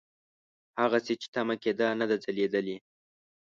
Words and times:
هغسې 0.81 1.13
چې 1.21 1.27
تمه 1.33 1.55
کېده 1.63 1.87
نه 1.99 2.05
ده 2.09 2.15
ځلېدلې. 2.23 2.77